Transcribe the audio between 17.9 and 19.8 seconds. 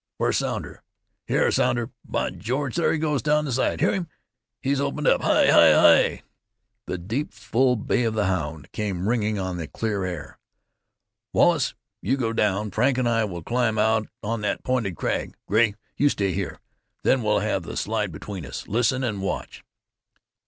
between us. Listen and watch!"